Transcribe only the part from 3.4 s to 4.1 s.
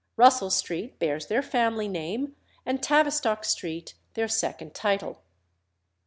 Street